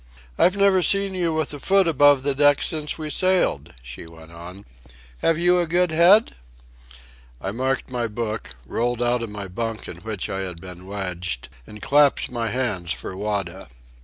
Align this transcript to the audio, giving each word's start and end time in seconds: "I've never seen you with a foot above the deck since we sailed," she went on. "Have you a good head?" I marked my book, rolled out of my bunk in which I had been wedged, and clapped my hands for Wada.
"I've 0.35 0.57
never 0.57 0.81
seen 0.81 1.13
you 1.13 1.31
with 1.31 1.53
a 1.53 1.59
foot 1.59 1.87
above 1.87 2.23
the 2.23 2.33
deck 2.33 2.63
since 2.63 2.97
we 2.97 3.11
sailed," 3.11 3.75
she 3.83 4.07
went 4.07 4.31
on. 4.31 4.65
"Have 5.19 5.37
you 5.37 5.59
a 5.59 5.67
good 5.67 5.91
head?" 5.91 6.33
I 7.39 7.51
marked 7.51 7.91
my 7.91 8.07
book, 8.07 8.55
rolled 8.65 9.03
out 9.03 9.21
of 9.21 9.29
my 9.29 9.47
bunk 9.47 9.87
in 9.87 9.97
which 9.97 10.27
I 10.27 10.39
had 10.39 10.59
been 10.59 10.87
wedged, 10.87 11.49
and 11.67 11.83
clapped 11.83 12.31
my 12.31 12.47
hands 12.47 12.91
for 12.91 13.15
Wada. 13.15 13.69